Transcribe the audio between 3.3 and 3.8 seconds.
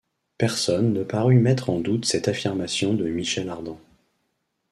Ardan.